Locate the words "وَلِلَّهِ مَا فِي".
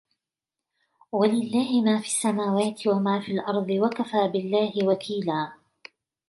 1.11-2.05